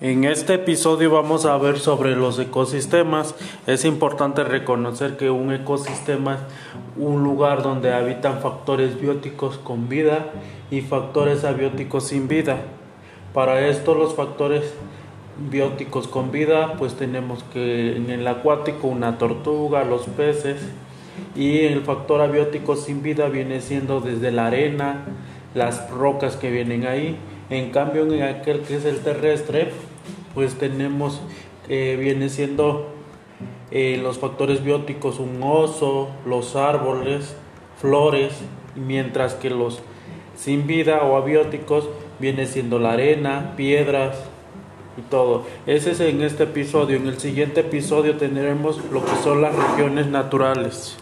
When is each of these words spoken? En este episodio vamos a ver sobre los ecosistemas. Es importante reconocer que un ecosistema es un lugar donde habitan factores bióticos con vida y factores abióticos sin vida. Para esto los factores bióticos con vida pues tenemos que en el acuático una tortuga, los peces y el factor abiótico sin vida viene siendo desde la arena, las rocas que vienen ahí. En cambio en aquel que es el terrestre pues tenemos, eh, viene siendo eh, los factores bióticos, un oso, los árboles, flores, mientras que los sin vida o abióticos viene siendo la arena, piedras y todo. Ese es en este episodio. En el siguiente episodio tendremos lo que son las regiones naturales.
En 0.00 0.22
este 0.22 0.54
episodio 0.54 1.10
vamos 1.10 1.44
a 1.44 1.58
ver 1.58 1.80
sobre 1.80 2.14
los 2.14 2.38
ecosistemas. 2.38 3.34
Es 3.66 3.84
importante 3.84 4.44
reconocer 4.44 5.16
que 5.16 5.28
un 5.28 5.52
ecosistema 5.52 6.34
es 6.34 6.40
un 7.02 7.24
lugar 7.24 7.64
donde 7.64 7.92
habitan 7.92 8.38
factores 8.38 9.00
bióticos 9.00 9.58
con 9.58 9.88
vida 9.88 10.26
y 10.70 10.82
factores 10.82 11.42
abióticos 11.42 12.04
sin 12.04 12.28
vida. 12.28 12.58
Para 13.34 13.66
esto 13.66 13.96
los 13.96 14.14
factores 14.14 14.72
bióticos 15.50 16.06
con 16.06 16.30
vida 16.30 16.74
pues 16.78 16.94
tenemos 16.94 17.42
que 17.52 17.96
en 17.96 18.10
el 18.10 18.28
acuático 18.28 18.86
una 18.86 19.18
tortuga, 19.18 19.82
los 19.82 20.02
peces 20.02 20.60
y 21.34 21.62
el 21.62 21.80
factor 21.80 22.20
abiótico 22.20 22.76
sin 22.76 23.02
vida 23.02 23.28
viene 23.28 23.60
siendo 23.60 24.00
desde 24.00 24.30
la 24.30 24.46
arena, 24.46 25.06
las 25.56 25.90
rocas 25.90 26.36
que 26.36 26.52
vienen 26.52 26.86
ahí. 26.86 27.18
En 27.50 27.70
cambio 27.70 28.02
en 28.12 28.22
aquel 28.22 28.60
que 28.60 28.76
es 28.76 28.84
el 28.84 29.00
terrestre 29.00 29.70
pues 30.34 30.54
tenemos, 30.54 31.20
eh, 31.68 31.96
viene 31.98 32.28
siendo 32.28 32.88
eh, 33.70 33.98
los 34.00 34.18
factores 34.18 34.62
bióticos, 34.62 35.18
un 35.18 35.42
oso, 35.42 36.10
los 36.26 36.54
árboles, 36.54 37.34
flores, 37.80 38.32
mientras 38.76 39.34
que 39.34 39.50
los 39.50 39.80
sin 40.36 40.66
vida 40.66 41.02
o 41.02 41.16
abióticos 41.16 41.88
viene 42.20 42.46
siendo 42.46 42.78
la 42.78 42.92
arena, 42.92 43.54
piedras 43.56 44.16
y 44.96 45.02
todo. 45.02 45.44
Ese 45.66 45.90
es 45.90 46.00
en 46.00 46.22
este 46.22 46.44
episodio. 46.44 46.96
En 46.96 47.08
el 47.08 47.18
siguiente 47.18 47.60
episodio 47.60 48.16
tendremos 48.16 48.80
lo 48.92 49.04
que 49.04 49.16
son 49.24 49.42
las 49.42 49.54
regiones 49.54 50.06
naturales. 50.06 50.98